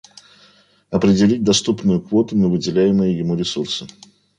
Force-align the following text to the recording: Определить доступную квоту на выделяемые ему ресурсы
Определить 0.89 1.43
доступную 1.43 2.01
квоту 2.01 2.35
на 2.35 2.47
выделяемые 2.47 3.15
ему 3.19 3.35
ресурсы 3.35 3.85